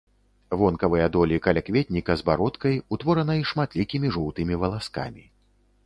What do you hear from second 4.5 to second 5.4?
валаскамі.